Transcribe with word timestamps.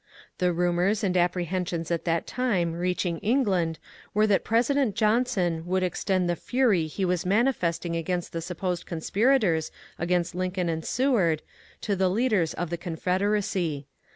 The 0.39 0.51
rumours 0.51 1.03
and 1.03 1.15
apprehensions 1.15 1.91
at 1.91 2.05
that 2.05 2.25
time 2.25 2.73
reaching 2.73 3.19
Eng 3.19 3.43
land 3.43 3.77
were 4.15 4.25
that 4.25 4.43
President 4.43 4.95
Johnson 4.95 5.63
would 5.67 5.83
extend 5.83 6.27
the 6.27 6.35
fury 6.35 6.87
he 6.87 7.05
was 7.05 7.23
manifesting 7.23 7.95
against 7.95 8.33
the 8.33 8.41
supposed 8.41 8.87
conspirators 8.87 9.69
against 9.99 10.33
Lincoln 10.33 10.69
and 10.69 10.83
Seward, 10.83 11.43
to 11.81 11.95
the 11.95 12.09
leaders 12.09 12.55
of 12.55 12.71
the 12.71 12.77
Confederacy. 12.77 13.85